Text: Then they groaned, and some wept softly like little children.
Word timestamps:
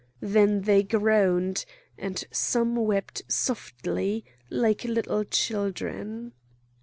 Then 0.23 0.61
they 0.61 0.81
groaned, 0.81 1.63
and 1.95 2.23
some 2.31 2.75
wept 2.75 3.21
softly 3.29 4.25
like 4.49 4.83
little 4.83 5.23
children. 5.23 6.33